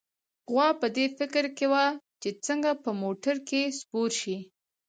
[0.51, 1.85] غوا په دې فکر کې وه
[2.21, 4.37] چې څنګه په موټر کې سپور شي.